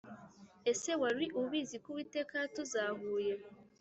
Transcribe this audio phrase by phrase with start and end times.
[0.71, 3.33] Ese wari ubizi ko Uwiteka yatuzahuye?